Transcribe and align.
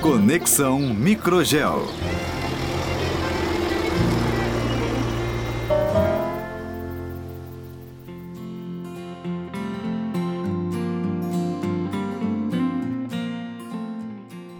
Conexão 0.00 0.78
Microgel. 0.80 1.86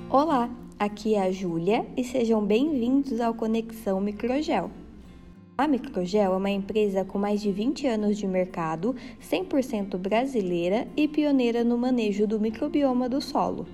Olá, 0.09 0.49
aqui 0.79 1.15
é 1.15 1.23
a 1.23 1.31
Júlia 1.31 1.87
e 1.97 2.03
sejam 2.03 2.45
bem-vindos 2.45 3.21
ao 3.21 3.35
Conexão 3.35 4.01
Microgel. 4.01 4.71
A 5.59 5.67
Microgel 5.67 6.35
é 6.35 6.37
uma 6.37 6.51
empresa 6.51 7.03
com 7.03 7.19
mais 7.19 7.41
de 7.41 7.51
20 7.51 7.87
anos 7.87 8.19
de 8.19 8.27
mercado, 8.27 8.95
100% 9.23 9.97
brasileira 9.97 10.87
e 10.95 11.09
pioneira 11.09 11.65
no 11.65 11.79
manejo 11.79 12.27
do 12.27 12.39
microbioma 12.39 13.09
do 13.09 13.23
solo. 13.23 13.67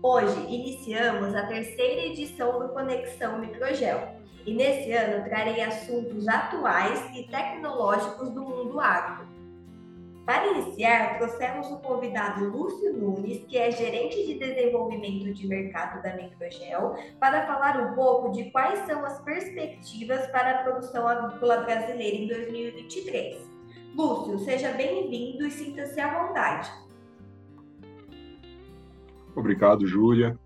Hoje 0.00 0.46
iniciamos 0.48 1.34
a 1.34 1.48
terceira 1.48 2.06
edição 2.06 2.60
do 2.60 2.68
Conexão 2.68 3.40
Microgel 3.40 4.06
e 4.46 4.54
nesse 4.54 4.92
ano 4.92 5.24
trarei 5.24 5.62
assuntos 5.62 6.28
atuais 6.28 7.10
e 7.16 7.24
tecnológicos 7.24 8.30
do 8.30 8.42
mundo 8.42 8.78
agro. 8.78 9.26
Para 10.24 10.46
iniciar, 10.56 11.18
trouxemos 11.18 11.68
o 11.72 11.78
convidado 11.78 12.48
Lúcio 12.48 12.96
Nunes, 12.96 13.44
que 13.48 13.58
é 13.58 13.72
gerente 13.72 14.24
de 14.24 14.38
desenvolvimento 14.38 15.34
de 15.34 15.48
mercado 15.48 16.00
da 16.00 16.14
Microgel, 16.14 16.94
para 17.18 17.44
falar 17.44 17.90
um 17.90 17.94
pouco 17.96 18.30
de 18.30 18.48
quais 18.52 18.78
são 18.86 19.04
as 19.04 19.20
perspectivas 19.22 20.24
para 20.28 20.60
a 20.60 20.62
produção 20.62 21.08
agrícola 21.08 21.62
brasileira 21.62 22.16
em 22.16 22.28
2023. 22.28 23.50
Lúcio, 23.96 24.38
seja 24.38 24.70
bem-vindo 24.72 25.44
e 25.44 25.50
sinta-se 25.50 26.00
à 26.00 26.26
vontade. 26.26 26.70
Obrigado, 29.34 29.84
Júlia. 29.88 30.38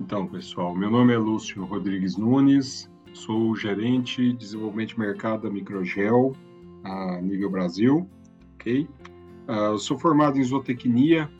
Então, 0.00 0.26
pessoal, 0.26 0.74
meu 0.74 0.90
nome 0.90 1.12
é 1.12 1.18
Lúcio 1.18 1.62
Rodrigues 1.66 2.16
Nunes, 2.16 2.90
sou 3.12 3.54
gerente 3.56 4.22
de 4.22 4.32
desenvolvimento 4.32 4.90
de 4.90 5.00
mercado 5.00 5.42
da 5.42 5.50
Microgel 5.50 6.32
a 6.82 7.20
nível 7.20 7.50
Brasil 7.50 8.08
Uh, 8.66 9.78
sou 9.78 9.96
formado 9.98 10.38
em 10.38 10.44
zootecnia 10.44 11.30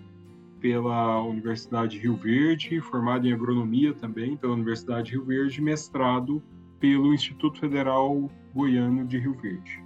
pela 0.60 1.22
Universidade 1.22 1.98
Rio 1.98 2.16
Verde, 2.16 2.80
formado 2.80 3.26
em 3.26 3.32
agronomia 3.32 3.92
também 3.92 4.36
pela 4.36 4.52
Universidade 4.52 5.12
Rio 5.12 5.24
Verde, 5.24 5.60
mestrado 5.60 6.42
pelo 6.78 7.12
Instituto 7.12 7.58
Federal 7.58 8.30
Goiano 8.54 9.04
de 9.04 9.18
Rio 9.18 9.34
Verde. 9.34 9.85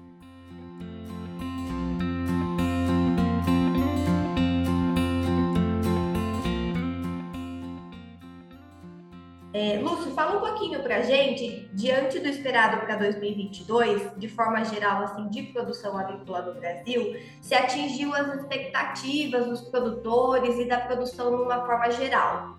Fala 10.15 10.37
um 10.37 10.41
pouquinho 10.41 10.83
para 10.83 10.99
a 10.99 11.03
gente, 11.03 11.69
diante 11.73 12.19
do 12.19 12.29
esperado 12.29 12.81
para 12.81 12.97
2022, 12.97 14.19
de 14.19 14.29
forma 14.29 14.65
geral, 14.65 15.05
assim, 15.05 15.29
de 15.29 15.45
produção 15.45 15.97
agrícola 15.97 16.43
no 16.43 16.61
Brasil, 16.61 17.17
se 17.41 17.55
atingiu 17.55 18.15
as 18.15 18.35
expectativas 18.35 19.47
dos 19.47 19.61
produtores 19.63 20.59
e 20.59 20.67
da 20.67 20.81
produção 20.81 21.31
numa 21.37 21.65
forma 21.65 21.91
geral. 21.91 22.57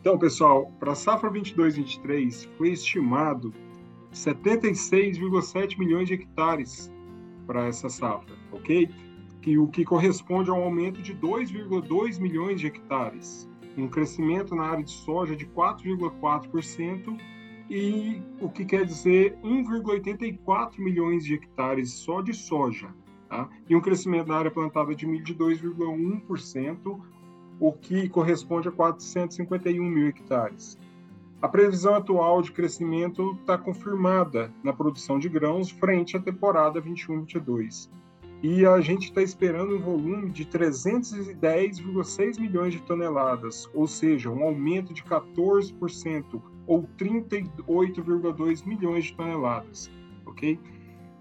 Então, 0.00 0.18
pessoal, 0.18 0.70
para 0.78 0.92
a 0.92 0.94
safra 0.94 1.30
22-23 1.30 2.48
foi 2.56 2.70
estimado 2.70 3.52
76,7 4.12 5.78
milhões 5.78 6.08
de 6.08 6.14
hectares 6.14 6.92
para 7.46 7.66
essa 7.66 7.88
safra, 7.88 8.34
ok? 8.52 8.88
Que 9.42 9.58
o 9.58 9.68
que 9.68 9.84
corresponde 9.84 10.50
a 10.50 10.54
um 10.54 10.62
aumento 10.62 11.00
de 11.02 11.14
2,2 11.14 12.20
milhões 12.20 12.60
de 12.60 12.66
hectares 12.66 13.48
um 13.76 13.88
crescimento 13.88 14.54
na 14.54 14.64
área 14.64 14.84
de 14.84 14.90
soja 14.90 15.36
de 15.36 15.46
4,4% 15.46 17.18
e 17.68 18.22
o 18.40 18.48
que 18.48 18.64
quer 18.64 18.84
dizer 18.84 19.36
1,84 19.42 20.78
milhões 20.78 21.24
de 21.24 21.34
hectares 21.34 21.92
só 21.92 22.22
de 22.22 22.32
soja, 22.32 22.88
tá? 23.28 23.48
e 23.68 23.74
um 23.74 23.80
crescimento 23.80 24.28
na 24.28 24.36
área 24.38 24.50
plantada 24.50 24.94
de 24.94 25.06
milho 25.06 25.24
de 25.24 25.34
2,1%, 25.34 27.00
o 27.58 27.72
que 27.72 28.08
corresponde 28.08 28.68
a 28.68 28.72
451 28.72 29.82
mil 29.82 30.08
hectares. 30.08 30.78
A 31.42 31.48
previsão 31.48 31.94
atual 31.94 32.40
de 32.40 32.52
crescimento 32.52 33.36
está 33.40 33.58
confirmada 33.58 34.52
na 34.62 34.72
produção 34.72 35.18
de 35.18 35.28
grãos 35.28 35.70
frente 35.70 36.16
à 36.16 36.20
temporada 36.20 36.80
21-22 36.80 37.90
e 38.42 38.66
a 38.66 38.80
gente 38.80 39.04
está 39.04 39.22
esperando 39.22 39.76
um 39.76 39.80
volume 39.80 40.30
de 40.30 40.44
310,6 40.44 42.38
milhões 42.38 42.72
de 42.74 42.82
toneladas, 42.82 43.68
ou 43.74 43.86
seja, 43.86 44.30
um 44.30 44.42
aumento 44.44 44.92
de 44.92 45.02
14% 45.02 46.42
ou 46.66 46.88
38,2 46.98 48.66
milhões 48.66 49.06
de 49.06 49.14
toneladas, 49.14 49.90
ok? 50.26 50.58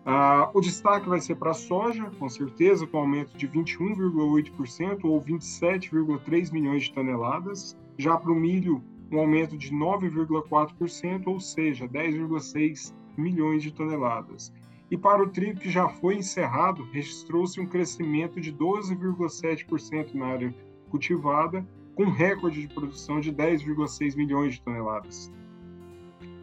Ah, 0.08 0.52
o 0.53 0.62
destaque 0.62 1.09
vai 1.09 1.20
ser 1.20 1.36
para 1.36 1.50
a 1.52 1.56
soja, 1.56 2.12
com 2.20 2.30
certeza, 2.30 2.86
com 2.86 3.00
aumento 3.00 3.36
de 3.36 3.47
21,8% 3.47 5.06
ou 5.06 5.20
27,3 5.20 6.52
milhões 6.52 6.84
de 6.84 6.94
toneladas. 6.94 7.76
Já 7.97 8.16
para 8.16 8.32
o 8.32 8.36
milho, 8.36 8.84
um 9.12 9.20
aumento 9.20 9.58
de 9.58 9.72
9,4%, 9.72 11.24
ou 11.26 11.40
seja, 11.40 11.88
10,6 11.88 12.94
milhões 13.18 13.64
de 13.64 13.74
toneladas. 13.74 14.53
E 14.96 14.98
para 14.98 15.22
o 15.22 15.28
trigo 15.28 15.60
que 15.60 15.70
já 15.70 15.90
foi 15.90 16.16
encerrado, 16.16 16.88
registrou-se 16.94 17.60
um 17.60 17.66
crescimento 17.66 18.40
de 18.40 18.54
12,7% 18.54 20.14
na 20.14 20.28
área 20.28 20.56
cultivada, 20.90 21.68
com 21.96 22.06
recorde 22.06 22.62
de 22.66 22.74
produção 22.74 23.20
de 23.20 23.30
10,6 23.34 24.16
milhões 24.16 24.54
de 24.54 24.62
toneladas. 24.62 25.30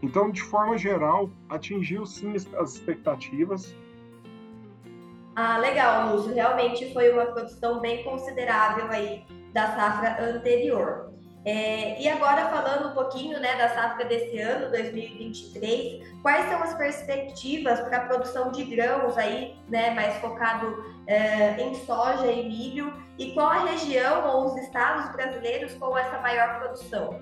Então, 0.03 0.31
de 0.31 0.43
forma 0.43 0.77
geral, 0.77 1.31
atingiu 1.49 2.05
sim 2.05 2.35
as 2.35 2.75
expectativas. 2.75 3.75
Ah, 5.35 5.57
legal, 5.57 6.15
Lúcio. 6.15 6.35
Realmente 6.35 6.93
foi 6.93 7.11
uma 7.11 7.25
produção 7.25 7.81
bem 7.81 8.05
considerável 8.05 8.85
aí 8.91 9.25
da 9.55 9.69
safra 9.69 10.23
anterior. 10.23 11.12
É, 11.45 12.01
e 12.01 12.09
agora 12.09 12.49
falando 12.51 12.91
um 12.91 12.95
pouquinho 12.95 13.41
né, 13.41 13.57
da 13.57 13.69
safra 13.71 14.05
desse 14.05 14.39
ano, 14.39 14.71
2023, 14.71 16.21
quais 16.23 16.49
são 16.49 16.63
as 16.63 16.75
perspectivas 16.75 17.81
para 17.81 17.97
a 17.97 18.07
produção 18.07 18.53
de 18.53 18.63
grãos 18.65 19.19
aí, 19.19 19.57
né, 19.69 19.91
mais 19.91 20.15
focado 20.19 20.85
é, 21.09 21.61
em 21.61 21.75
soja 21.75 22.31
e 22.31 22.49
milho, 22.49 22.93
e 23.19 23.33
qual 23.35 23.49
a 23.49 23.65
região 23.65 24.29
ou 24.29 24.47
os 24.47 24.57
estados 24.59 25.11
brasileiros 25.11 25.75
com 25.75 25.99
essa 25.99 26.21
maior 26.21 26.61
produção? 26.61 27.21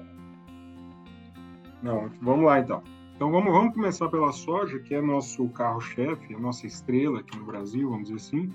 Não, 1.83 2.11
vamos 2.21 2.45
lá 2.45 2.59
então. 2.59 2.83
Então 3.17 3.31
vamos, 3.31 3.53
vamos 3.53 3.75
começar 3.75 4.09
pela 4.09 4.33
soja, 4.33 4.79
que 4.81 4.95
é 4.95 5.01
nosso 5.01 5.49
carro-chefe, 5.51 6.37
nossa 6.37 6.67
estrela 6.67 7.21
aqui 7.21 7.39
no 7.39 7.45
Brasil, 7.45 7.89
vamos 7.89 8.09
dizer 8.09 8.17
assim. 8.17 8.53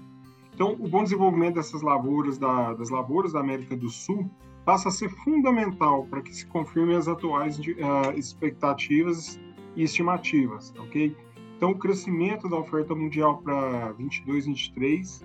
Então, 0.53 0.73
o 0.73 0.87
bom 0.87 1.03
desenvolvimento 1.03 1.55
dessas 1.55 1.81
lavouras, 1.81 2.37
da, 2.37 2.73
das 2.73 2.89
lavouras 2.89 3.33
da 3.33 3.41
América 3.41 3.75
do 3.75 3.89
Sul, 3.89 4.29
passa 4.65 4.89
a 4.89 4.91
ser 4.91 5.09
fundamental 5.09 6.05
para 6.07 6.21
que 6.21 6.35
se 6.35 6.45
confirmem 6.47 6.97
as 6.97 7.07
atuais 7.07 7.59
uh, 7.59 8.17
expectativas 8.17 9.39
e 9.75 9.83
estimativas, 9.83 10.73
ok? 10.79 11.15
Então, 11.55 11.71
o 11.71 11.77
crescimento 11.77 12.49
da 12.49 12.57
oferta 12.57 12.95
mundial 12.95 13.37
para 13.37 13.91
22, 13.93 14.47
23, 14.47 15.23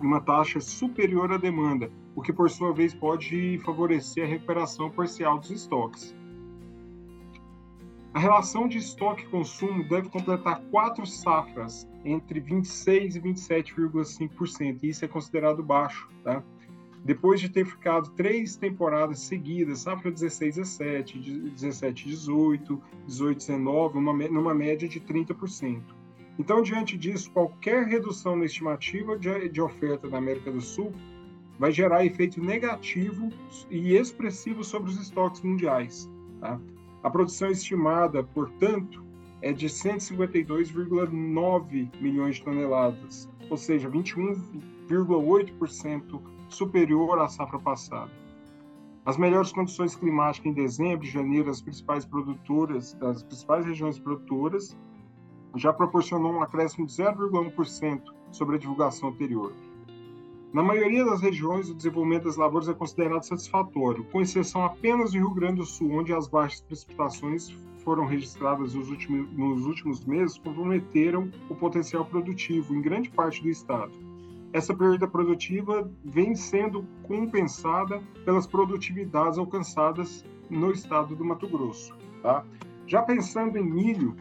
uma 0.00 0.20
taxa 0.20 0.60
superior 0.60 1.32
à 1.32 1.36
demanda, 1.36 1.90
o 2.14 2.22
que 2.22 2.32
por 2.32 2.48
sua 2.48 2.72
vez 2.72 2.94
pode 2.94 3.58
favorecer 3.64 4.24
a 4.24 4.28
recuperação 4.28 4.90
parcial 4.90 5.38
dos 5.38 5.50
estoques. 5.50 6.14
A 8.14 8.18
relação 8.18 8.68
de 8.68 8.78
estoque 8.78 9.24
e 9.24 9.28
consumo 9.28 9.88
deve 9.88 10.08
completar 10.10 10.60
quatro 10.70 11.06
safras 11.06 11.88
entre 12.04 12.40
26 12.40 13.16
e 13.16 13.20
27,5%, 13.20 14.80
e 14.82 14.88
isso 14.88 15.04
é 15.04 15.08
considerado 15.08 15.62
baixo, 15.62 16.08
tá? 16.22 16.42
Depois 17.04 17.40
de 17.40 17.48
ter 17.48 17.64
ficado 17.64 18.10
três 18.10 18.54
temporadas 18.56 19.20
seguidas, 19.20 19.78
safra 19.80 20.10
16 20.10 20.56
17, 20.56 21.18
17 21.50 22.08
18, 22.08 22.82
18 23.06 23.38
19, 23.38 23.98
uma, 23.98 24.12
numa 24.28 24.52
média 24.54 24.88
de 24.88 25.00
30%. 25.00 25.80
Então, 26.38 26.62
diante 26.62 26.96
disso, 26.96 27.30
qualquer 27.32 27.86
redução 27.86 28.36
na 28.36 28.44
estimativa 28.44 29.18
de, 29.18 29.48
de 29.48 29.60
oferta 29.60 30.08
da 30.08 30.18
América 30.18 30.52
do 30.52 30.60
Sul 30.60 30.92
vai 31.58 31.72
gerar 31.72 32.06
efeito 32.06 32.40
negativo 32.42 33.28
e 33.70 33.94
expressivo 33.94 34.64
sobre 34.64 34.90
os 34.90 35.00
estoques 35.00 35.40
mundiais. 35.42 36.10
Tá? 36.40 36.60
A 37.02 37.10
produção 37.10 37.50
estimada, 37.50 38.22
portanto, 38.22 39.04
é 39.42 39.52
de 39.52 39.66
152,9 39.66 41.90
milhões 42.00 42.36
de 42.36 42.44
toneladas, 42.44 43.28
ou 43.50 43.56
seja, 43.56 43.90
21,8% 43.90 46.22
superior 46.54 47.18
à 47.18 47.28
safra 47.28 47.58
passada. 47.58 48.10
As 49.04 49.16
melhores 49.16 49.50
condições 49.50 49.96
climáticas 49.96 50.46
em 50.46 50.54
dezembro 50.54 51.04
e 51.04 51.10
janeiro 51.10 51.46
das 51.46 51.60
principais 51.60 52.04
produtoras, 52.04 52.94
das 52.94 53.22
principais 53.22 53.66
regiões 53.66 53.98
produtoras, 53.98 54.76
já 55.56 55.72
proporcionou 55.72 56.32
um 56.32 56.42
acréscimo 56.42 56.86
de 56.86 56.92
0,1% 56.92 58.02
sobre 58.30 58.56
a 58.56 58.58
divulgação 58.58 59.08
anterior. 59.08 59.52
Na 60.52 60.62
maioria 60.62 61.04
das 61.04 61.20
regiões, 61.20 61.70
o 61.70 61.74
desenvolvimento 61.74 62.24
das 62.24 62.36
lavouras 62.36 62.68
é 62.68 62.74
considerado 62.74 63.22
satisfatório, 63.22 64.04
com 64.04 64.20
exceção 64.20 64.64
apenas 64.64 65.12
do 65.12 65.18
Rio 65.18 65.30
Grande 65.30 65.56
do 65.56 65.66
Sul, 65.66 65.90
onde 65.92 66.12
as 66.12 66.28
baixas 66.28 66.60
precipitações 66.60 67.50
foram 67.78 68.06
registradas 68.06 68.74
nos 68.74 68.88
últimos, 68.88 69.32
nos 69.32 69.66
últimos 69.66 70.04
meses 70.04 70.38
comprometeram 70.38 71.30
o 71.48 71.54
potencial 71.54 72.04
produtivo 72.04 72.74
em 72.74 72.82
grande 72.82 73.10
parte 73.10 73.42
do 73.42 73.48
estado. 73.48 74.11
Essa 74.52 74.74
perda 74.74 75.08
produtiva 75.08 75.90
vem 76.04 76.34
sendo 76.34 76.86
compensada 77.04 78.02
pelas 78.24 78.46
produtividades 78.46 79.38
alcançadas 79.38 80.24
no 80.50 80.70
estado 80.70 81.16
do 81.16 81.24
Mato 81.24 81.48
Grosso. 81.48 81.96
Tá? 82.22 82.44
Já 82.86 83.00
pensando 83.00 83.56
em 83.56 83.64
milho, 83.64 84.14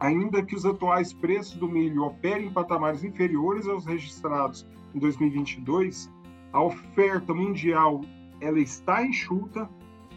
ainda 0.00 0.42
que 0.42 0.56
os 0.56 0.66
atuais 0.66 1.12
preços 1.12 1.54
do 1.54 1.68
milho 1.68 2.02
operem 2.02 2.48
em 2.48 2.52
patamares 2.52 3.04
inferiores 3.04 3.68
aos 3.68 3.86
registrados 3.86 4.66
em 4.92 4.98
2022, 4.98 6.10
a 6.52 6.60
oferta 6.60 7.32
mundial 7.32 8.00
ela 8.40 8.58
está 8.58 9.06
enxuta 9.06 9.70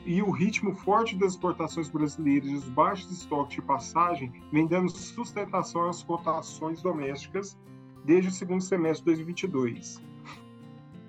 e 0.03 0.19
o 0.21 0.31
ritmo 0.31 0.73
forte 0.73 1.15
das 1.15 1.33
exportações 1.33 1.89
brasileiras 1.89 2.49
e 2.49 2.55
os 2.55 2.69
baixos 2.69 3.11
estoques 3.11 3.57
de 3.57 3.61
passagem 3.61 4.31
vem 4.51 4.65
dando 4.65 4.89
sustentação 4.89 5.87
às 5.89 6.01
cotações 6.01 6.81
domésticas 6.81 7.55
desde 8.05 8.29
o 8.29 8.31
segundo 8.31 8.61
semestre 8.61 8.99
de 8.99 9.23
2022. 9.23 10.01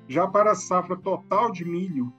Já 0.08 0.26
para 0.26 0.52
a 0.52 0.54
safra 0.54 0.96
total 0.96 1.52
de 1.52 1.64
milho, 1.64 2.12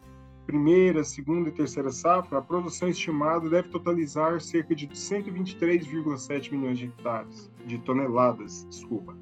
primeira, 0.45 1.04
segunda 1.04 1.50
e 1.50 1.51
terceira 1.51 1.92
safra, 1.92 2.39
a 2.39 2.42
produção 2.42 2.88
estimada 2.88 3.50
deve 3.50 3.69
totalizar 3.69 4.39
cerca 4.42 4.75
de 4.75 4.88
123,7 4.88 6.51
milhões 6.51 6.80
de 6.80 6.86
hectares, 6.86 7.51
de 7.66 7.77
toneladas, 7.80 8.66
desculpa. 8.69 9.16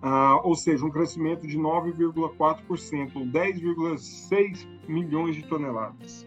Ah, 0.00 0.40
ou 0.42 0.56
seja, 0.56 0.84
um 0.84 0.90
crescimento 0.90 1.46
de 1.46 1.56
9,4%, 1.56 3.16
ou 3.16 3.26
10,6 3.26 4.66
milhões 4.88 5.36
de 5.36 5.42
toneladas. 5.46 6.26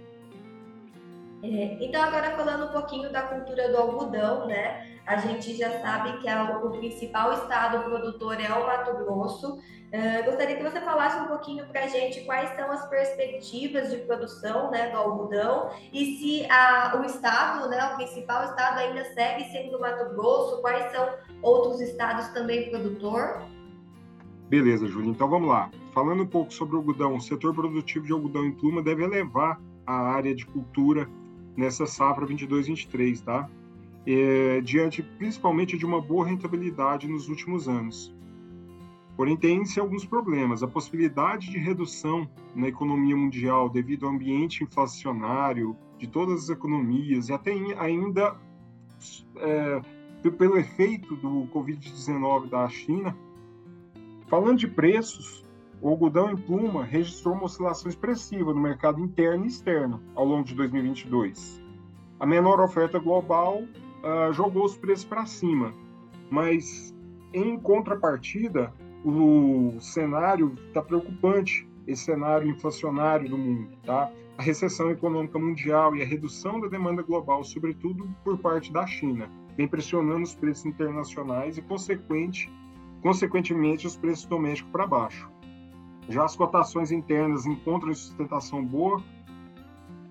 É, 1.44 1.86
então, 1.86 2.02
agora 2.02 2.36
falando 2.36 2.70
um 2.70 2.72
pouquinho 2.72 3.12
da 3.12 3.22
cultura 3.24 3.70
do 3.70 3.78
algodão, 3.78 4.48
né? 4.48 4.95
A 5.06 5.18
gente 5.18 5.56
já 5.56 5.80
sabe 5.82 6.18
que 6.18 6.28
é 6.28 6.42
o, 6.42 6.72
principal 6.72 7.32
estado 7.34 7.84
produtor 7.84 8.42
é 8.42 8.52
o 8.52 8.66
Mato 8.66 8.94
Grosso. 8.98 9.54
Uh, 9.54 10.26
gostaria 10.26 10.56
que 10.58 10.64
você 10.64 10.82
falasse 10.82 11.18
um 11.22 11.28
pouquinho 11.28 11.66
para 11.68 11.84
a 11.84 11.88
gente 11.88 12.22
quais 12.22 12.50
são 12.56 12.72
as 12.72 12.90
perspectivas 12.90 13.92
de 13.92 13.98
produção 13.98 14.72
né, 14.72 14.90
do 14.90 14.98
algodão 14.98 15.70
e 15.94 16.18
se 16.18 16.52
a, 16.52 17.00
o 17.00 17.06
estado, 17.06 17.70
né, 17.70 17.94
o 17.94 17.96
principal 17.96 18.44
estado 18.46 18.80
ainda 18.80 19.06
segue 19.14 19.46
sendo 19.52 19.78
o 19.78 19.80
Mato 19.80 20.10
Grosso, 20.16 20.60
quais 20.62 20.92
são 20.92 21.08
outros 21.42 21.80
estados 21.80 22.28
também 22.30 22.70
produtor? 22.72 23.44
Beleza, 24.50 24.88
Júlia. 24.88 25.12
Então 25.12 25.30
vamos 25.30 25.50
lá. 25.50 25.70
Falando 25.94 26.24
um 26.24 26.28
pouco 26.28 26.52
sobre 26.52 26.76
o 26.76 26.80
algodão, 26.80 27.16
o 27.16 27.22
setor 27.22 27.54
produtivo 27.54 28.06
de 28.06 28.12
algodão 28.12 28.44
em 28.44 28.52
pluma 28.52 28.82
deve 28.82 29.04
elevar 29.04 29.62
a 29.86 29.94
área 29.94 30.34
de 30.34 30.46
cultura 30.48 31.08
nessa 31.56 31.86
safra 31.86 32.26
22-23, 32.26 33.24
tá? 33.24 33.48
É, 34.08 34.62
diante 34.62 35.02
principalmente 35.02 35.78
de 35.78 35.86
uma 35.86 36.00
boa 36.00 36.28
rentabilidade 36.28 37.08
nos 37.08 37.28
últimos 37.28 37.68
anos. 37.68 38.16
Porém, 39.18 39.38
tem-se 39.38 39.80
alguns 39.80 40.06
problemas. 40.06 40.62
A 40.62 40.68
possibilidade 40.68 41.50
de 41.50 41.58
redução 41.58 42.30
na 42.54 42.68
economia 42.68 43.16
mundial 43.16 43.70
devido 43.70 44.06
ao 44.06 44.12
ambiente 44.12 44.64
inflacionário 44.64 45.76
de 45.98 46.08
todas 46.08 46.44
as 46.44 46.50
economias 46.50 47.30
e 47.30 47.34
até 47.34 47.52
ainda 47.80 48.36
é, 49.38 49.82
pelo 50.32 50.58
efeito 50.58 51.16
do 51.16 51.48
Covid-19 51.54 52.50
da 52.50 52.68
China. 52.68 53.18
Falando 54.28 54.58
de 54.58 54.68
preços, 54.68 55.46
o 55.82 55.90
algodão 55.90 56.32
em 56.32 56.36
pluma 56.36 56.84
registrou 56.84 57.36
uma 57.36 57.46
oscilação 57.46 57.90
expressiva 57.90 58.54
no 58.54 58.60
mercado 58.60 59.00
interno 59.00 59.46
e 59.46 59.48
externo 59.48 60.02
ao 60.16 60.26
longo 60.26 60.44
de 60.44 60.56
2022. 60.56 61.62
A 62.20 62.26
menor 62.26 62.60
oferta 62.60 62.98
global 62.98 63.64
uh, 64.06 64.32
jogou 64.32 64.64
os 64.66 64.78
preços 64.78 65.06
para 65.06 65.26
cima, 65.26 65.74
mas 66.30 66.94
em 67.34 67.60
contrapartida, 67.60 68.74
o 69.04 69.78
cenário 69.80 70.56
está 70.68 70.82
preocupante, 70.82 71.68
esse 71.86 72.06
cenário 72.06 72.50
inflacionário 72.50 73.30
do 73.30 73.38
mundo, 73.38 73.70
tá? 73.84 74.12
A 74.38 74.42
recessão 74.42 74.90
econômica 74.90 75.38
mundial 75.38 75.96
e 75.96 76.02
a 76.02 76.06
redução 76.06 76.60
da 76.60 76.68
demanda 76.68 77.02
global, 77.02 77.44
sobretudo 77.44 78.08
por 78.24 78.38
parte 78.38 78.72
da 78.72 78.86
China, 78.88 79.30
vem 79.56 79.68
pressionando 79.68 80.24
os 80.24 80.34
preços 80.34 80.66
internacionais 80.66 81.58
e, 81.58 81.62
consequente, 81.62 82.52
consequentemente, 83.02 83.86
os 83.86 83.96
preços 83.96 84.26
domésticos 84.26 84.72
para 84.72 84.88
baixo. 84.88 85.30
Já 86.10 86.24
as 86.24 86.36
cotações 86.36 86.92
internas 86.92 87.46
encontram 87.46 87.94
sustentação 87.94 88.64
boa 88.64 89.02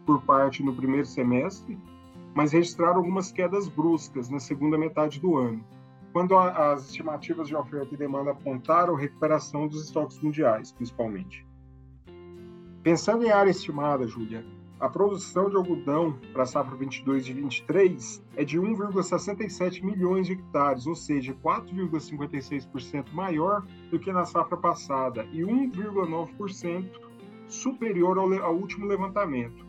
por 0.07 0.23
parte 0.23 0.63
no 0.63 0.75
primeiro 0.75 1.07
semestre, 1.07 1.79
mas 2.35 2.53
registraram 2.53 2.97
algumas 2.97 3.31
quedas 3.31 3.69
bruscas 3.69 4.29
na 4.29 4.41
segunda 4.41 4.77
metade 4.77 5.21
do 5.21 5.37
ano, 5.37 5.65
quando 6.13 6.37
a, 6.37 6.73
as 6.73 6.87
estimativas 6.87 7.49
de 7.49 7.57
oferta 7.57 7.95
e 7.95 7.97
demanda 7.99 8.33
apontaram 8.33 8.95
recuperação 8.95 9.67
dos 9.67 9.85
estoques 9.85 10.19
mundiais, 10.21 10.73
principalmente. 10.73 11.47
Pensando 12.83 13.25
em 13.25 13.31
área 13.31 13.51
estimada, 13.51 14.07
Júlia, 14.07 14.45
a 14.81 14.89
produção 14.89 15.49
de 15.49 15.57
algodão 15.57 16.19
para 16.33 16.43
a 16.43 16.47
safra 16.47 16.77
22 16.77 17.25
de 17.25 17.33
23 17.33 18.23
é 18.37 18.45
de 18.45 18.61
1,67 18.61 19.83
milhões 19.83 20.27
de 20.27 20.35
hectares, 20.35 20.87
ou 20.87 20.95
seja, 20.95 21.35
4,56% 21.43 23.13
maior 23.13 23.65
do 23.91 23.99
que 23.99 24.13
na 24.13 24.25
safra 24.25 24.57
passada 24.57 25.25
e 25.33 25.41
1,9% 25.41 27.01
superior 27.49 28.19
ao, 28.19 28.31
ao, 28.43 28.55
último 28.57 28.87
levantamento. 28.87 29.65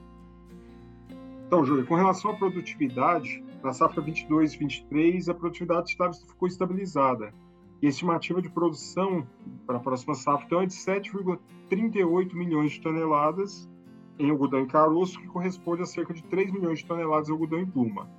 Então, 1.48 1.64
Júlia, 1.64 1.86
com 1.86 1.96
relação 1.96 2.32
à 2.32 2.36
produtividade, 2.36 3.44
na 3.64 3.72
safra 3.72 4.02
22 4.02 4.54
e 4.54 4.58
23, 4.58 5.30
a 5.30 5.34
produtividade 5.34 5.96
ficou 6.28 6.48
estabilizada. 6.48 7.34
E 7.82 7.86
a 7.86 7.90
estimativa 7.90 8.42
de 8.42 8.50
produção 8.50 9.28
para 9.68 9.78
a 9.78 9.80
próxima 9.80 10.16
safra 10.16 10.46
então, 10.46 10.62
é 10.62 10.66
de 10.66 10.74
7,38 10.74 12.34
milhões 12.34 12.72
de 12.72 12.82
toneladas 12.82 13.70
em 14.18 14.30
algodão 14.30 14.62
em 14.62 14.66
caroço, 14.66 15.20
que 15.20 15.28
corresponde 15.28 15.84
a 15.84 15.86
cerca 15.86 16.14
de 16.14 16.24
3 16.24 16.52
milhões 16.52 16.80
de 16.80 16.86
toneladas 16.86 17.26
de 17.26 17.32
algodão 17.32 17.60
em 17.60 17.66
pluma. 17.66 18.10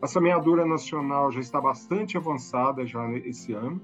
A 0.00 0.06
semeadura 0.06 0.66
nacional 0.66 1.30
já 1.30 1.40
está 1.40 1.60
bastante 1.60 2.16
avançada 2.16 2.86
já 2.86 3.10
esse 3.12 3.52
ano, 3.52 3.80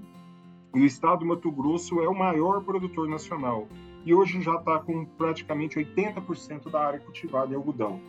e 0.75 0.81
o 0.81 0.85
estado 0.85 1.21
do 1.21 1.27
Mato 1.27 1.53
Grosso 1.53 2.01
é 2.01 2.09
o 2.09 2.15
maior 2.15 2.63
produtor 2.65 3.09
nacional, 3.09 3.69
e 4.05 4.15
hoje 4.15 4.41
já 4.41 4.57
está 4.57 4.79
com 4.79 5.05
praticamente 5.05 5.79
80% 5.79 6.71
da 6.71 6.87
área 6.87 7.01
cultivada 7.01 7.53
em 7.53 7.57
algodão. 7.57 8.01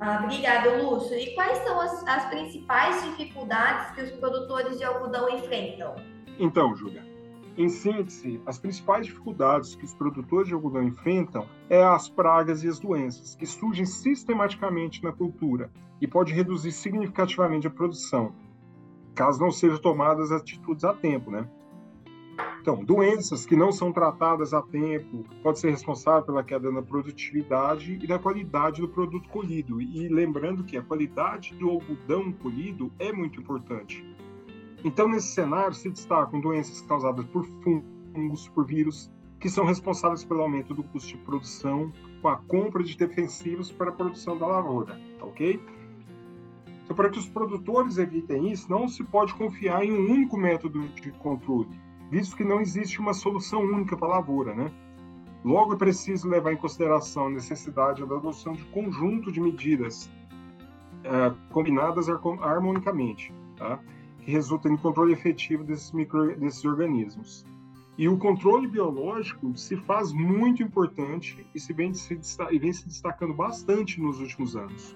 Ah, 0.00 0.22
obrigada, 0.24 0.82
Lúcio. 0.82 1.16
E 1.16 1.34
quais 1.34 1.58
são 1.58 1.78
as, 1.78 2.06
as 2.06 2.24
principais 2.30 3.02
dificuldades 3.04 3.94
que 3.94 4.02
os 4.02 4.10
produtores 4.12 4.78
de 4.78 4.84
algodão 4.84 5.28
enfrentam? 5.28 5.94
Então, 6.38 6.74
Júlia, 6.74 7.04
em 7.58 7.68
síntese, 7.68 8.40
as 8.46 8.58
principais 8.58 9.04
dificuldades 9.04 9.74
que 9.74 9.84
os 9.84 9.92
produtores 9.92 10.48
de 10.48 10.54
algodão 10.54 10.82
enfrentam 10.82 11.46
é 11.68 11.82
as 11.82 12.08
pragas 12.08 12.64
e 12.64 12.68
as 12.68 12.80
doenças, 12.80 13.34
que 13.34 13.44
surgem 13.44 13.84
sistematicamente 13.84 15.02
na 15.04 15.12
cultura 15.12 15.70
e 16.00 16.06
pode 16.06 16.32
reduzir 16.32 16.72
significativamente 16.72 17.66
a 17.66 17.70
produção, 17.70 18.32
caso 19.14 19.38
não 19.38 19.50
sejam 19.50 19.78
tomadas 19.78 20.32
atitudes 20.32 20.82
a 20.82 20.94
tempo, 20.94 21.30
né? 21.30 21.46
Então, 22.60 22.84
doenças 22.84 23.46
que 23.46 23.56
não 23.56 23.72
são 23.72 23.90
tratadas 23.90 24.52
a 24.52 24.60
tempo 24.60 25.24
pode 25.42 25.58
ser 25.58 25.70
responsável 25.70 26.22
pela 26.22 26.44
queda 26.44 26.70
na 26.70 26.82
produtividade 26.82 27.98
e 28.02 28.06
na 28.06 28.18
qualidade 28.18 28.82
do 28.82 28.88
produto 28.88 29.30
colhido. 29.30 29.80
E 29.80 30.08
lembrando 30.08 30.62
que 30.62 30.76
a 30.76 30.82
qualidade 30.82 31.54
do 31.54 31.70
algodão 31.70 32.30
colhido 32.32 32.92
é 32.98 33.12
muito 33.12 33.40
importante. 33.40 34.04
Então, 34.84 35.08
nesse 35.08 35.28
cenário, 35.28 35.74
se 35.74 35.88
destacam 35.88 36.38
doenças 36.38 36.82
causadas 36.82 37.24
por 37.26 37.46
fungos, 37.62 38.48
por 38.48 38.66
vírus, 38.66 39.10
que 39.38 39.48
são 39.48 39.64
responsáveis 39.64 40.22
pelo 40.22 40.42
aumento 40.42 40.74
do 40.74 40.82
custo 40.82 41.16
de 41.16 41.24
produção 41.24 41.90
com 42.20 42.28
a 42.28 42.36
compra 42.36 42.82
de 42.82 42.94
defensivos 42.94 43.72
para 43.72 43.88
a 43.88 43.92
produção 43.92 44.36
da 44.36 44.46
lavoura, 44.46 45.00
ok? 45.22 45.58
Então, 46.84 46.94
para 46.94 47.08
que 47.08 47.18
os 47.18 47.26
produtores 47.26 47.96
evitem 47.96 48.52
isso, 48.52 48.70
não 48.70 48.86
se 48.86 49.02
pode 49.02 49.32
confiar 49.34 49.82
em 49.82 49.92
um 49.92 50.10
único 50.10 50.36
método 50.36 50.86
de 50.88 51.10
controle, 51.12 51.68
visto 52.10 52.36
que 52.36 52.44
não 52.44 52.60
existe 52.60 53.00
uma 53.00 53.14
solução 53.14 53.62
única 53.62 53.96
para 53.96 54.08
a 54.08 54.16
lavoura, 54.16 54.54
né? 54.54 54.70
Logo, 55.44 55.74
é 55.74 55.76
preciso 55.76 56.28
levar 56.28 56.52
em 56.52 56.56
consideração 56.56 57.28
a 57.28 57.30
necessidade 57.30 58.04
da 58.04 58.16
adoção 58.16 58.52
de 58.52 58.64
conjunto 58.66 59.32
de 59.32 59.40
medidas 59.40 60.10
é, 61.02 61.32
combinadas 61.50 62.08
harmonicamente, 62.10 63.32
tá? 63.56 63.78
que 64.20 64.30
resulta 64.30 64.68
em 64.68 64.76
controle 64.76 65.14
efetivo 65.14 65.64
desses, 65.64 65.92
micro, 65.92 66.38
desses 66.38 66.62
organismos. 66.64 67.46
E 67.96 68.08
o 68.08 68.18
controle 68.18 68.66
biológico 68.66 69.56
se 69.56 69.76
faz 69.76 70.12
muito 70.12 70.62
importante 70.62 71.46
e, 71.54 71.60
se 71.60 71.72
vem, 71.72 71.94
se, 71.94 72.18
e 72.50 72.58
vem 72.58 72.72
se 72.72 72.86
destacando 72.86 73.32
bastante 73.32 74.00
nos 74.00 74.20
últimos 74.20 74.56
anos. 74.56 74.94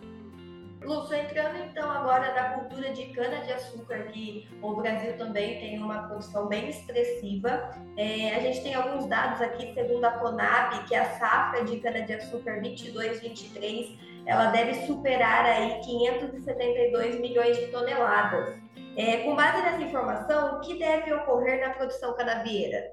Lúcio, 0.84 1.16
entrando 1.16 1.56
então 1.58 1.90
agora 1.90 2.34
na 2.34 2.58
cultura 2.58 2.92
de 2.92 3.06
cana-de-açúcar, 3.06 4.04
que 4.12 4.48
o 4.60 4.76
Brasil 4.76 5.16
também 5.16 5.58
tem 5.58 5.82
uma 5.82 6.06
produção 6.08 6.46
bem 6.46 6.68
expressiva, 6.68 7.70
é, 7.96 8.34
a 8.34 8.40
gente 8.40 8.62
tem 8.62 8.74
alguns 8.74 9.06
dados 9.06 9.40
aqui, 9.40 9.72
segundo 9.72 10.04
a 10.04 10.12
Conab, 10.12 10.84
que 10.86 10.94
a 10.94 11.18
safra 11.18 11.64
de 11.64 11.78
cana-de-açúcar 11.80 12.60
22-23, 12.60 13.98
ela 14.26 14.50
deve 14.50 14.86
superar 14.86 15.44
aí 15.46 15.80
572 15.80 17.20
milhões 17.20 17.56
de 17.56 17.66
toneladas. 17.68 18.54
É, 18.96 19.24
com 19.24 19.34
base 19.34 19.62
nessa 19.62 19.82
informação, 19.82 20.56
o 20.56 20.60
que 20.60 20.78
deve 20.78 21.12
ocorrer 21.12 21.66
na 21.66 21.74
produção 21.74 22.14
canavieira? 22.14 22.92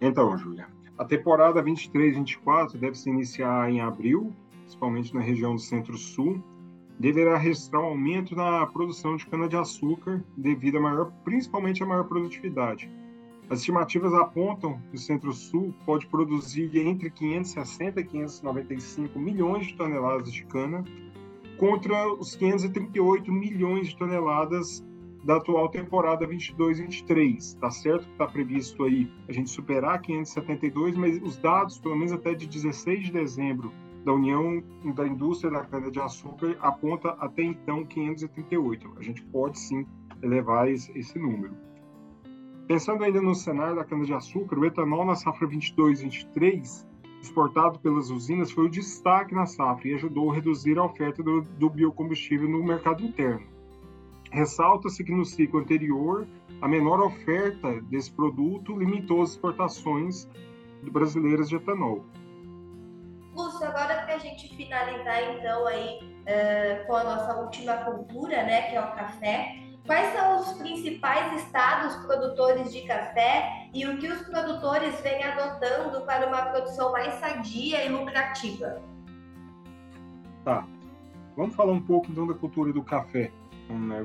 Então, 0.00 0.36
Júlia, 0.36 0.66
a 0.98 1.04
temporada 1.04 1.62
23-24 1.62 2.76
deve 2.78 2.96
se 2.96 3.08
iniciar 3.08 3.70
em 3.70 3.80
abril 3.80 4.34
principalmente 4.70 5.12
na 5.12 5.20
região 5.20 5.56
do 5.56 5.60
Centro-Sul, 5.60 6.40
deverá 6.98 7.36
registrar 7.36 7.80
um 7.80 7.86
aumento 7.86 8.36
na 8.36 8.64
produção 8.66 9.16
de 9.16 9.26
cana-de-açúcar 9.26 10.22
devido 10.36 10.78
a 10.78 10.80
maior, 10.80 11.12
principalmente 11.24 11.82
a 11.82 11.86
maior 11.86 12.04
produtividade. 12.04 12.88
As 13.48 13.58
estimativas 13.58 14.14
apontam 14.14 14.80
que 14.90 14.96
o 14.96 14.98
Centro-Sul 14.98 15.74
pode 15.84 16.06
produzir 16.06 16.70
entre 16.76 17.10
560 17.10 18.00
e 18.00 18.04
595 18.04 19.18
milhões 19.18 19.66
de 19.66 19.74
toneladas 19.74 20.32
de 20.32 20.44
cana, 20.44 20.84
contra 21.58 22.12
os 22.14 22.36
538 22.36 23.32
milhões 23.32 23.88
de 23.88 23.96
toneladas 23.96 24.84
da 25.24 25.36
atual 25.36 25.68
temporada 25.68 26.26
22-23. 26.28 27.58
Tá 27.58 27.70
certo 27.70 28.06
que 28.06 28.12
está 28.12 28.26
previsto 28.26 28.84
aí 28.84 29.10
a 29.28 29.32
gente 29.32 29.50
superar 29.50 30.00
572, 30.00 30.96
mas 30.96 31.20
os 31.20 31.36
dados, 31.38 31.76
pelo 31.78 31.96
menos 31.96 32.12
até 32.12 32.34
de 32.34 32.46
16 32.46 33.06
de 33.06 33.12
dezembro 33.12 33.72
da 34.04 34.12
União 34.12 34.62
da 34.94 35.06
Indústria 35.06 35.52
da 35.52 35.64
Cana-de-Açúcar 35.64 36.56
aponta 36.60 37.10
até 37.20 37.42
então 37.42 37.84
538. 37.84 38.94
A 38.96 39.02
gente 39.02 39.22
pode 39.24 39.58
sim 39.58 39.86
elevar 40.22 40.68
esse, 40.68 40.96
esse 40.98 41.18
número. 41.18 41.54
Pensando 42.70 43.02
ainda 43.02 43.20
no 43.20 43.34
cenário 43.34 43.74
da 43.74 43.84
cana-de-açúcar, 43.84 44.56
o 44.56 44.64
etanol 44.64 45.04
na 45.04 45.16
safra 45.16 45.48
22-23, 45.48 46.86
exportado 47.20 47.80
pelas 47.80 48.10
usinas, 48.10 48.52
foi 48.52 48.66
o 48.66 48.70
destaque 48.70 49.34
na 49.34 49.44
safra 49.44 49.88
e 49.88 49.94
ajudou 49.94 50.30
a 50.30 50.34
reduzir 50.36 50.78
a 50.78 50.84
oferta 50.84 51.20
do, 51.20 51.42
do 51.42 51.68
biocombustível 51.68 52.48
no 52.48 52.62
mercado 52.62 53.04
interno. 53.04 53.44
Ressalta-se 54.30 55.02
que 55.02 55.12
no 55.12 55.24
ciclo 55.24 55.58
anterior, 55.58 56.28
a 56.60 56.68
menor 56.68 57.00
oferta 57.00 57.80
desse 57.82 58.12
produto 58.12 58.78
limitou 58.78 59.22
as 59.22 59.30
exportações 59.30 60.28
brasileiras 60.92 61.48
de 61.48 61.56
etanol. 61.56 62.04
Gente 64.20 64.54
finalizar 64.56 65.22
então 65.34 65.66
aí 65.66 65.98
uh, 66.20 66.86
com 66.86 66.96
a 66.96 67.04
nossa 67.04 67.40
última 67.40 67.76
cultura, 67.78 68.42
né, 68.44 68.70
que 68.70 68.76
é 68.76 68.80
o 68.80 68.92
café, 68.92 69.56
quais 69.86 70.12
são 70.12 70.40
os 70.40 70.52
principais 70.52 71.42
estados 71.42 71.96
produtores 72.06 72.72
de 72.72 72.82
café 72.82 73.68
e 73.74 73.86
o 73.86 73.98
que 73.98 74.08
os 74.08 74.22
produtores 74.22 75.00
vêm 75.00 75.22
adotando 75.24 76.00
para 76.02 76.28
uma 76.28 76.42
produção 76.46 76.92
mais 76.92 77.14
sadia 77.14 77.84
e 77.84 77.88
lucrativa? 77.88 78.80
Tá, 80.44 80.66
vamos 81.36 81.54
falar 81.54 81.72
um 81.72 81.82
pouco 81.82 82.10
então 82.10 82.26
da 82.26 82.34
cultura 82.34 82.72
do 82.72 82.82
café. 82.82 83.32
Né, 83.68 84.02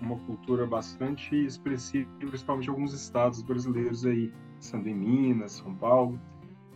uma 0.00 0.16
cultura 0.26 0.64
bastante 0.64 1.34
expressiva, 1.34 2.08
principalmente 2.20 2.66
em 2.66 2.70
alguns 2.70 2.92
estados 2.92 3.42
brasileiros 3.42 4.06
aí, 4.06 4.32
em 4.72 4.94
Minas, 4.94 5.52
São 5.52 5.74
Paulo. 5.74 6.20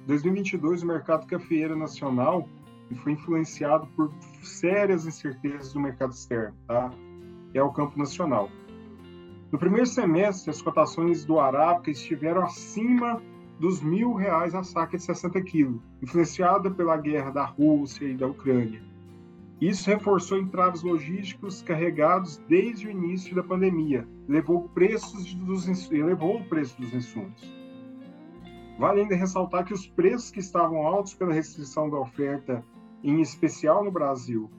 2022, 0.09 0.83
o 0.83 0.87
mercado 0.87 1.25
cafeeiro 1.27 1.77
nacional 1.77 2.49
foi 2.95 3.13
influenciado 3.13 3.87
por 3.97 4.13
sérias 4.43 5.07
incertezas 5.07 5.73
do 5.73 5.81
mercado 5.81 6.13
externo, 6.13 6.57
tá? 6.67 6.91
É 7.55 7.63
o 7.63 7.73
campo 7.73 7.99
nacional. 7.99 8.51
No 9.51 9.59
primeiro 9.59 9.87
semestre, 9.87 10.51
as 10.51 10.63
cotações 10.63 11.25
do 11.25 11.39
Arábica 11.39 11.91
estiveram 11.91 12.43
acima 12.43 13.23
dos 13.59 13.83
mil 13.83 14.15
reais 14.15 14.55
a 14.55 14.65
saca 14.65 14.97
de 14.97 15.05
60 15.05 15.41
quilos, 15.43 15.81
influenciada 16.03 16.71
pela 16.71 16.97
guerra 16.97 17.31
da 17.31 17.45
Rússia 17.45 18.07
e 18.07 18.17
da 18.17 18.27
Ucrânia. 18.27 18.83
Isso 19.61 19.89
reforçou 19.89 20.39
entraves 20.39 20.83
logísticos 20.83 21.63
carregados 21.63 22.39
desde 22.49 22.89
o 22.89 22.91
início 22.91 23.33
da 23.37 23.45
pandemia, 23.45 24.09
levou, 24.27 24.69
preços 24.71 25.35
dos, 25.35 25.69
elevou 25.93 26.39
o 26.39 26.45
preço 26.47 26.81
dos 26.81 26.93
insumos. 26.93 27.41
Vale 28.79 29.03
ainda 29.03 29.15
ressaltar 29.15 29.65
que 29.65 29.73
os 29.73 29.87
preços 29.87 30.33
que 30.33 30.41
estavam 30.41 30.85
altos 30.85 31.15
pela 31.15 31.33
restrição 31.33 31.89
da 31.89 31.99
oferta, 31.99 32.65
em 33.03 33.21
especial 33.21 33.85
no 33.85 33.91
Brasil, 33.91 34.51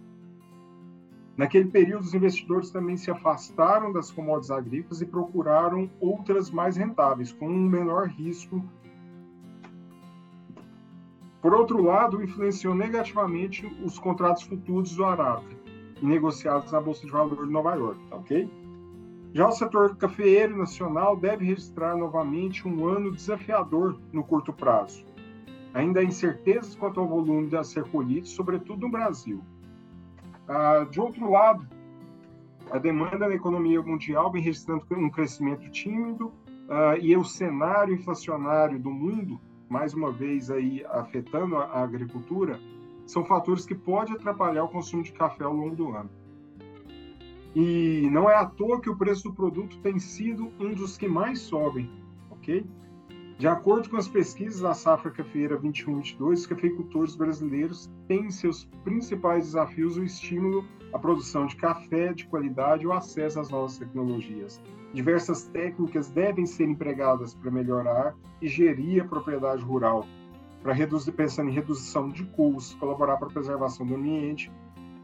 naquele 1.38 1.70
período 1.70 2.04
os 2.04 2.14
investidores 2.14 2.72
também 2.72 2.98
se 2.98 3.10
afastaram 3.10 3.92
das 3.92 4.12
commodities 4.12 4.52
agrícolas 4.52 5.02
e 5.02 5.06
procuraram 5.06 5.90
outras 6.00 6.52
mais 6.52 6.76
rentáveis, 6.76 7.32
com 7.32 7.48
um 7.48 7.70
menor 7.70 8.08
risco. 8.08 8.64
Por 11.42 11.54
outro 11.54 11.82
lado, 11.82 12.24
influenciou 12.24 12.74
negativamente 12.74 13.66
os 13.84 14.00
contratos 14.00 14.44
futuros 14.44 14.96
do 14.96 15.04
Arábica, 15.04 15.58
negociados 16.02 16.72
na 16.72 16.80
Bolsa 16.80 17.06
de 17.06 17.12
Valores 17.12 17.46
de 17.46 17.52
Nova 17.52 17.76
York, 17.76 18.00
tá 18.10 18.16
ok? 18.16 18.50
Já 19.34 19.48
o 19.48 19.52
setor 19.52 19.96
cafeeiro 19.98 20.56
nacional 20.56 21.18
deve 21.18 21.46
registrar 21.46 21.98
novamente 21.98 22.68
um 22.68 22.86
ano 22.88 23.12
desafiador 23.12 24.00
no 24.12 24.24
curto 24.24 24.54
prazo. 24.54 25.04
Ainda 25.74 26.00
há 26.00 26.04
incertezas 26.04 26.76
quanto 26.76 27.00
ao 27.00 27.08
volume 27.08 27.56
a 27.56 27.64
ser 27.64 27.84
colhido, 27.86 28.28
sobretudo 28.28 28.82
no 28.82 28.92
Brasil. 28.92 29.44
Ah, 30.48 30.86
de 30.90 31.00
outro 31.00 31.32
lado, 31.32 31.68
a 32.72 32.78
demanda 32.78 33.28
na 33.28 33.34
economia 33.34 33.82
mundial 33.82 34.32
vem 34.32 34.42
registrando 34.42 34.86
um 34.92 35.10
crescimento 35.10 35.70
tímido 35.72 36.32
ah, 36.70 36.98
e 37.00 37.16
o 37.18 37.24
cenário 37.24 37.94
inflacionário 37.94 38.80
do 38.80 38.92
mundo, 38.92 39.40
mais 39.70 39.94
uma 39.94 40.12
vez 40.12 40.52
aí 40.52 40.86
afetando 40.86 41.58
a 41.58 41.82
agricultura, 41.82 42.60
são 43.06 43.26
fatores 43.26 43.66
que 43.66 43.76
podem 43.76 44.16
atrapalhar 44.16 44.64
o 44.64 44.70
consumo 44.70 45.04
de 45.04 45.12
café 45.12 45.44
ao 45.44 45.54
longo 45.54 45.76
do 45.76 45.90
ano. 45.92 46.10
E 47.56 48.10
não 48.12 48.30
é 48.30 48.36
à 48.36 48.46
toa 48.46 48.82
que 48.82 48.90
o 48.90 48.98
preço 48.98 49.30
do 49.30 49.34
produto 49.34 49.78
tem 49.80 50.00
sido 50.00 50.52
um 50.60 50.74
dos 50.74 50.98
que 50.98 51.08
mais 51.08 51.40
sobem, 51.40 51.90
ok? 52.32 52.66
De 53.44 53.48
acordo 53.50 53.90
com 53.90 53.98
as 53.98 54.08
pesquisas 54.08 54.62
da 54.62 54.74
safra 54.74 55.12
cafeira 55.12 55.60
21-22, 55.60 56.32
os 56.32 56.46
cafeicultores 56.46 57.14
brasileiros 57.14 57.92
têm 58.08 58.32
seus 58.32 58.64
principais 58.86 59.48
desafios 59.48 59.98
o 59.98 60.04
estímulo 60.06 60.66
à 60.94 60.98
produção 60.98 61.46
de 61.46 61.58
café 61.58 62.14
de 62.14 62.26
qualidade 62.26 62.84
e 62.84 62.88
o 62.88 62.94
acesso 62.94 63.42
às 63.42 63.50
novas 63.50 63.78
tecnologias. 63.78 64.62
Diversas 64.94 65.44
técnicas 65.48 66.10
devem 66.10 66.46
ser 66.46 66.70
empregadas 66.70 67.34
para 67.34 67.52
melhorar 67.52 68.16
e 68.42 68.48
gerir 68.48 69.04
a 69.04 69.08
propriedade 69.10 69.62
rural, 69.62 70.06
para 70.62 70.72
reduzir, 70.72 71.12
pensando 71.12 71.50
em 71.50 71.54
redução 71.54 72.08
de 72.12 72.24
custos, 72.28 72.76
colaborar 72.76 73.18
para 73.18 73.28
a 73.28 73.34
preservação 73.34 73.86
do 73.86 73.96
ambiente 73.96 74.50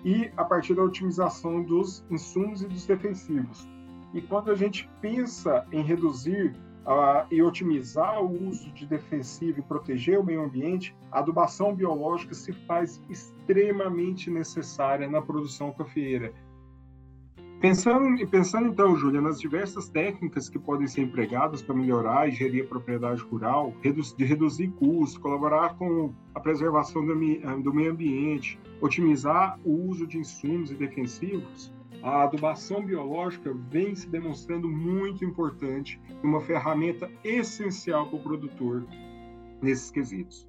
e 0.06 0.32
a 0.38 0.46
partir 0.46 0.76
da 0.76 0.84
otimização 0.84 1.62
dos 1.62 2.06
insumos 2.10 2.62
e 2.62 2.70
dos 2.70 2.86
defensivos. 2.86 3.68
E 4.14 4.22
quando 4.22 4.50
a 4.50 4.56
gente 4.56 4.90
pensa 5.02 5.68
em 5.74 5.84
reduzir 5.84 6.56
uh, 6.86 7.26
e 7.32 7.42
otimizar 7.42 8.24
o 8.24 8.50
uso 8.50 8.72
de 8.72 8.86
defensivo 8.86 9.60
e 9.60 9.64
proteger 9.64 10.20
o 10.20 10.24
meio 10.24 10.44
ambiente, 10.44 10.96
a 11.12 11.20
adubação 11.20 11.74
biológica 11.76 12.34
se 12.34 12.54
faz 12.66 13.02
extremamente 13.10 14.30
necessária 14.30 15.10
na 15.10 15.22
produção 15.22 15.72
cafeeira. 15.72 16.34
Pensando, 17.60 18.26
pensando 18.28 18.70
então, 18.70 18.96
Júlia, 18.96 19.20
nas 19.20 19.38
diversas 19.38 19.90
técnicas 19.90 20.48
que 20.48 20.58
podem 20.58 20.88
ser 20.88 21.02
empregadas 21.02 21.62
para 21.62 21.76
melhorar 21.76 22.30
e 22.30 22.32
gerir 22.32 22.64
a 22.64 22.68
propriedade 22.68 23.22
rural, 23.22 23.74
de 24.18 24.24
reduzir 24.24 24.70
custos, 24.70 25.18
colaborar 25.18 25.76
com 25.76 26.14
a 26.34 26.40
preservação 26.40 27.06
do, 27.06 27.14
do 27.62 27.74
meio 27.74 27.92
ambiente, 27.92 28.58
otimizar 28.80 29.60
o 29.66 29.90
uso 29.90 30.08
de 30.08 30.18
insumos 30.18 30.72
e 30.72 30.76
defensivos, 30.76 31.70
a 32.02 32.24
adubação 32.24 32.86
biológica 32.86 33.54
vem 33.70 33.96
se 33.96 34.08
demonstrando 34.08 34.68
muito 34.68 35.26
importante 35.26 36.00
uma 36.24 36.42
ferramenta 36.42 37.10
essencial 37.24 38.08
para 38.08 38.16
o 38.18 38.24
produtor 38.24 38.86
nesses 39.62 39.92
quesitos. 39.92 40.48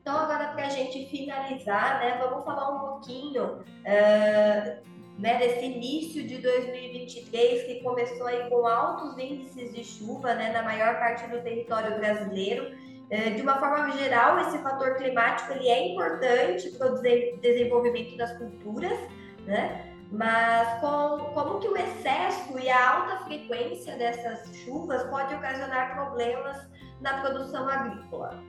Então, 0.00 0.16
agora 0.16 0.52
para 0.52 0.66
a 0.66 0.70
gente 0.70 1.06
finalizar, 1.06 1.98
né, 1.98 2.18
vamos 2.18 2.44
falar 2.44 2.76
um 2.76 2.78
pouquinho 2.78 3.44
uh, 3.44 4.86
né, 5.18 5.38
desse 5.38 5.64
início 5.64 6.24
de 6.24 6.38
2023, 6.38 7.64
que 7.64 7.82
começou 7.82 8.26
aí 8.26 8.48
com 8.48 8.66
altos 8.66 9.18
índices 9.18 9.74
de 9.74 9.82
chuva 9.82 10.34
né, 10.34 10.52
na 10.52 10.62
maior 10.62 10.98
parte 11.00 11.26
do 11.28 11.42
território 11.42 11.96
brasileiro. 11.98 12.72
Uh, 13.06 13.36
de 13.36 13.42
uma 13.42 13.58
forma 13.58 13.92
geral, 13.92 14.40
esse 14.40 14.58
fator 14.58 14.96
climático 14.96 15.52
ele 15.52 15.68
é 15.68 15.92
importante 15.92 16.70
para 16.70 16.92
o 16.92 17.00
desenvolvimento 17.40 18.16
das 18.16 18.36
culturas, 18.36 18.98
né? 19.44 19.92
Mas 20.10 20.80
com, 20.80 21.32
como 21.34 21.58
que 21.58 21.68
o 21.68 21.76
excesso 21.76 22.58
e 22.58 22.68
a 22.68 22.96
alta 22.96 23.24
frequência 23.24 23.96
dessas 23.96 24.54
chuvas 24.56 25.02
pode 25.04 25.34
ocasionar 25.34 25.94
problemas 25.94 26.68
na 27.00 27.20
produção 27.20 27.68
agrícola? 27.68 28.42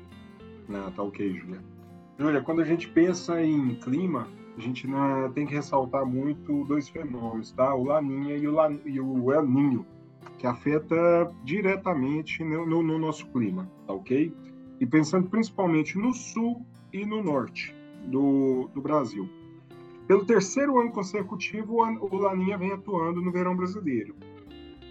Ah, 0.69 0.91
tá 0.95 1.03
ok, 1.03 1.33
Júlia. 1.33 1.61
Júlia, 2.19 2.41
quando 2.41 2.61
a 2.61 2.65
gente 2.65 2.87
pensa 2.89 3.41
em 3.41 3.75
clima, 3.75 4.27
a 4.57 4.61
gente 4.61 4.87
tem 5.33 5.45
que 5.45 5.53
ressaltar 5.53 6.05
muito 6.05 6.65
dois 6.65 6.89
fenômenos, 6.89 7.51
tá? 7.51 7.73
O 7.75 7.85
Laninha 7.85 8.35
e 8.35 8.47
o, 8.47 8.51
La, 8.51 8.71
e 8.85 8.99
o 8.99 9.31
El 9.31 9.45
Ninho, 9.45 9.85
que 10.37 10.47
afeta 10.47 11.31
diretamente 11.43 12.43
no, 12.43 12.65
no, 12.65 12.81
no, 12.81 12.97
nosso 12.97 13.27
clima, 13.27 13.69
tá 13.85 13.93
ok? 13.93 14.33
E 14.79 14.85
pensando 14.85 15.29
principalmente 15.29 15.97
no 15.97 16.13
sul 16.13 16.65
e 16.93 17.05
no 17.05 17.23
norte 17.23 17.75
do, 18.05 18.69
do 18.73 18.81
Brasil. 18.81 19.27
Pelo 20.07 20.25
terceiro 20.25 20.79
ano 20.79 20.91
consecutivo, 20.91 21.77
o 21.81 22.15
Laninha 22.15 22.57
vem 22.57 22.71
atuando 22.71 23.21
no 23.21 23.31
verão 23.31 23.55
brasileiro. 23.55 24.15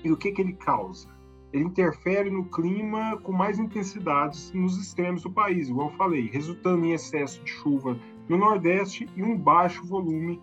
E 0.05 0.12
o 0.12 0.16
que, 0.16 0.31
que 0.31 0.43
ele 0.43 0.52
causa? 0.52 1.09
Ele 1.52 1.64
interfere 1.64 2.28
no 2.28 2.45
clima 2.45 3.16
com 3.23 3.33
mais 3.33 3.59
intensidades 3.59 4.52
nos 4.52 4.78
extremos 4.78 5.23
do 5.23 5.31
país, 5.31 5.69
igual 5.69 5.88
eu 5.90 5.97
falei, 5.97 6.28
resultando 6.28 6.85
em 6.85 6.93
excesso 6.93 7.43
de 7.43 7.50
chuva 7.50 7.99
no 8.28 8.37
Nordeste 8.37 9.09
e 9.16 9.23
um 9.23 9.38
baixo 9.38 9.85
volume 9.87 10.40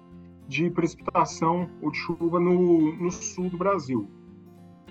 de 0.47 0.69
precipitação 0.71 1.69
ou 1.81 1.91
de 1.91 1.97
chuva 1.97 2.39
no, 2.39 2.95
no 2.95 3.12
sul 3.12 3.50
do 3.50 3.57
Brasil. 3.57 4.09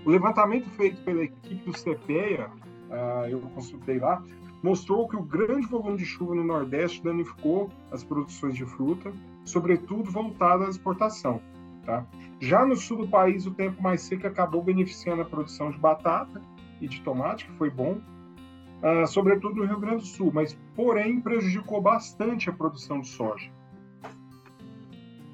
O 0.04 0.10
levantamento 0.10 0.68
feito 0.70 1.02
pela 1.02 1.24
equipe 1.24 1.64
do 1.64 1.72
CPEA, 1.72 2.50
uh, 2.92 3.26
eu 3.28 3.40
consultei 3.40 3.98
lá, 3.98 4.22
mostrou 4.62 5.08
que 5.08 5.16
o 5.16 5.22
grande 5.22 5.66
volume 5.66 5.96
de 5.96 6.04
chuva 6.04 6.34
no 6.34 6.44
Nordeste 6.44 7.02
danificou 7.02 7.70
as 7.90 8.04
produções 8.04 8.54
de 8.54 8.64
fruta, 8.64 9.12
sobretudo 9.44 10.10
voltada 10.10 10.66
à 10.66 10.68
exportação. 10.68 11.40
Tá? 11.84 12.06
Já 12.40 12.64
no 12.64 12.76
sul 12.76 12.98
do 12.98 13.08
país, 13.08 13.46
o 13.46 13.50
tempo 13.50 13.82
mais 13.82 14.02
seco 14.02 14.26
acabou 14.26 14.62
beneficiando 14.62 15.22
a 15.22 15.24
produção 15.24 15.70
de 15.70 15.78
batata 15.78 16.40
e 16.80 16.86
de 16.86 17.00
tomate, 17.00 17.46
que 17.46 17.52
foi 17.52 17.70
bom, 17.70 18.00
uh, 18.82 19.06
sobretudo 19.06 19.56
no 19.56 19.64
Rio 19.64 19.80
Grande 19.80 20.02
do 20.02 20.06
Sul, 20.06 20.30
mas 20.32 20.56
porém 20.76 21.20
prejudicou 21.20 21.80
bastante 21.80 22.48
a 22.48 22.52
produção 22.52 23.00
de 23.00 23.08
soja. 23.08 23.50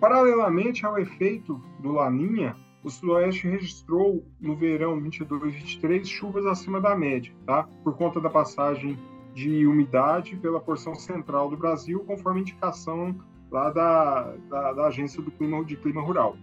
Paralelamente 0.00 0.86
ao 0.86 0.98
efeito 0.98 1.60
do 1.80 1.92
Laninha, 1.92 2.56
o 2.88 2.90
Sudoeste 2.90 3.46
registrou 3.46 4.24
no 4.40 4.56
verão 4.56 4.98
22-23 5.00 6.06
chuvas 6.06 6.46
acima 6.46 6.80
da 6.80 6.96
média, 6.96 7.32
tá? 7.44 7.68
por 7.84 7.94
conta 7.96 8.18
da 8.18 8.30
passagem 8.30 8.98
de 9.34 9.66
umidade 9.66 10.34
pela 10.36 10.58
porção 10.58 10.94
central 10.94 11.50
do 11.50 11.56
Brasil, 11.56 12.00
conforme 12.00 12.40
indicação 12.40 13.14
lá 13.50 13.70
da, 13.70 14.34
da, 14.48 14.72
da 14.72 14.86
Agência 14.86 15.22
do 15.22 15.30
Clima, 15.30 15.62
de 15.64 15.76
Clima 15.76 16.00
Rural. 16.00 16.36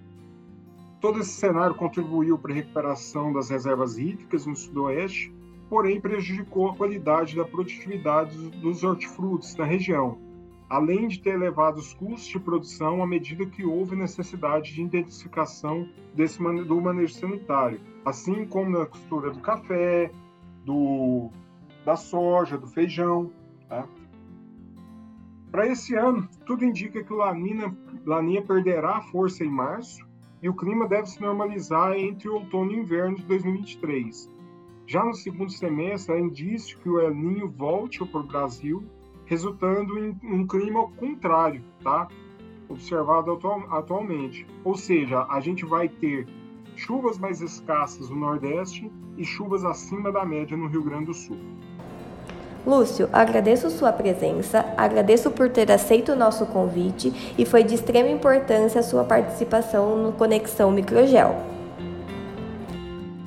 Todo 1.02 1.20
esse 1.20 1.32
cenário 1.32 1.76
contribuiu 1.76 2.38
para 2.38 2.52
a 2.52 2.56
recuperação 2.56 3.34
das 3.34 3.50
reservas 3.50 3.98
hídricas 3.98 4.46
no 4.46 4.56
Sudoeste, 4.56 5.34
porém 5.68 6.00
prejudicou 6.00 6.70
a 6.70 6.76
qualidade 6.76 7.36
da 7.36 7.44
produtividade 7.44 8.38
dos 8.62 8.84
hortifrutos 8.84 9.56
na 9.56 9.66
região, 9.66 10.20
além 10.70 11.08
de 11.08 11.20
ter 11.20 11.36
elevado 11.36 11.78
os 11.78 11.94
custos 11.94 12.28
de 12.28 12.40
produção 12.40 13.04
à 13.04 13.08
medida 13.08 13.46
que 13.46 13.64
houve 13.64 13.96
necessidade 13.96 14.74
de 14.74 14.82
intensificação 14.82 15.88
desse, 16.14 16.40
do 16.40 16.82
manejo 16.82 17.14
sanitário, 17.14 17.80
assim 18.04 18.46
como 18.46 18.72
na 18.72 18.86
costura 18.86 19.32
do 19.32 19.40
café, 19.40 20.12
do, 20.64 21.30
da 21.86 21.96
soja, 21.96 22.58
do 22.58 22.68
feijão. 22.68 23.32
Tá? 23.70 23.88
Para 25.52 25.68
esse 25.68 25.96
ano, 25.96 26.28
tudo 26.46 26.66
indica 26.66 27.04
que 27.04 27.14
o 27.14 27.18
Laninha, 27.18 27.76
Laninha 28.06 28.42
perderá 28.42 29.02
força 29.02 29.44
em 29.44 29.50
março 29.50 30.06
e 30.42 30.50
o 30.50 30.54
clima 30.54 30.88
deve 30.88 31.08
se 31.08 31.22
normalizar 31.22 31.94
entre 31.94 32.28
outono 32.28 32.72
e 32.72 32.78
inverno 32.78 33.16
de 33.16 33.24
2023. 33.24 34.30
Já 34.88 35.04
no 35.04 35.16
segundo 35.16 35.52
semestre, 35.52 36.14
há 36.14 36.20
indício 36.20 36.78
que 36.80 36.90
o 36.90 37.00
El 37.00 37.16
Ninho 37.16 37.50
volte 37.50 38.06
para 38.06 38.20
o 38.20 38.28
Brasil, 38.28 38.84
resultando 39.26 39.98
em 39.98 40.18
um 40.24 40.46
clima 40.48 40.88
contrário, 40.98 41.62
tá? 41.84 42.08
Observado 42.70 43.32
atual, 43.32 43.64
atualmente. 43.70 44.46
Ou 44.64 44.76
seja, 44.76 45.26
a 45.30 45.40
gente 45.40 45.66
vai 45.66 45.88
ter 45.88 46.28
chuvas 46.76 47.18
mais 47.18 47.42
escassas 47.42 48.10
no 48.10 48.16
Nordeste 48.16 48.92
e 49.18 49.24
chuvas 49.24 49.64
acima 49.64 50.12
da 50.12 50.26
média 50.26 50.58
no 50.58 50.68
Rio 50.68 50.84
Grande 50.84 51.06
do 51.06 51.14
Sul. 51.14 51.38
Lúcio, 52.66 53.08
agradeço 53.14 53.70
sua 53.70 53.94
presença, 53.94 54.66
agradeço 54.76 55.30
por 55.30 55.50
ter 55.50 55.72
aceito 55.72 56.14
o 56.14 56.16
nosso 56.16 56.48
convite 56.48 57.14
e 57.38 57.46
foi 57.46 57.64
de 57.64 57.76
extrema 57.76 58.10
importância 58.10 58.80
a 58.80 58.84
sua 58.84 59.04
participação 59.04 60.02
no 60.02 60.12
Conexão 60.12 60.72
Microgel. 60.72 61.36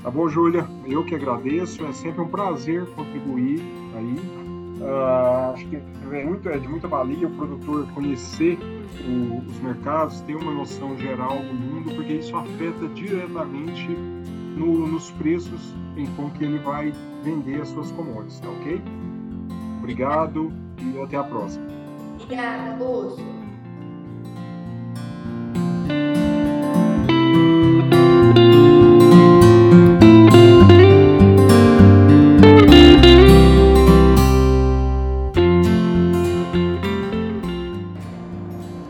Tá 0.03 0.11
bom, 0.11 0.29
Júlia? 0.29 0.67
Eu 0.85 1.05
que 1.05 1.15
agradeço, 1.15 1.85
é 1.85 1.93
sempre 1.93 2.21
um 2.21 2.29
prazer 2.29 2.85
contribuir 2.97 3.63
aí. 3.97 4.58
Uh, 4.81 5.53
acho 5.55 5.67
que 5.67 5.77
é, 5.77 6.25
muito, 6.25 6.49
é 6.49 6.59
de 6.59 6.69
muita 6.69 6.87
valia 6.87 7.27
o 7.27 7.31
produtor 7.31 7.87
conhecer 7.95 8.59
o, 9.05 9.39
os 9.49 9.61
mercados, 9.61 10.21
ter 10.21 10.37
uma 10.37 10.53
noção 10.53 10.97
geral 10.97 11.39
do 11.39 11.55
mundo, 11.55 11.95
porque 11.95 12.15
isso 12.15 12.37
afeta 12.37 12.87
diretamente 12.95 13.89
no, 14.57 14.87
nos 14.87 15.11
preços 15.13 15.75
em 15.97 16.07
com 16.15 16.31
que 16.31 16.45
ele 16.45 16.59
vai 16.59 16.93
vender 17.23 17.61
as 17.61 17.69
suas 17.69 17.91
commodities, 17.93 18.41
tá 18.41 18.49
ok? 18.49 18.81
Obrigado 19.79 20.53
e 20.81 21.01
até 21.01 21.17
a 21.17 21.25
próxima. 21.25 21.67
Obrigada, 22.21 22.83
Lúcio. 22.83 23.38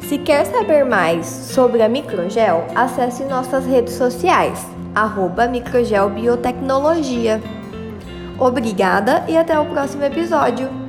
Se 0.08 0.16
quer 0.16 0.46
saber 0.46 0.86
mais 0.86 1.26
sobre 1.26 1.82
a 1.82 1.88
Microgel, 1.88 2.64
acesse 2.74 3.24
nossas 3.24 3.66
redes 3.66 3.92
sociais, 3.92 4.66
arroba 4.94 5.46
Microgel 5.46 6.08
Biotecnologia. 6.08 7.42
Obrigada 8.38 9.26
e 9.28 9.36
até 9.36 9.60
o 9.60 9.66
próximo 9.66 10.04
episódio. 10.04 10.87